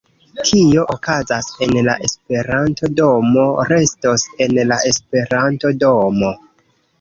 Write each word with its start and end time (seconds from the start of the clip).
Kio 0.37 0.85
okazas 0.93 1.49
en 1.65 1.75
la 1.87 1.93
Esperanto-domo, 2.07 3.45
restos 3.73 4.27
en 4.47 4.57
la 4.73 4.79
Esperanto-domo 4.93 6.35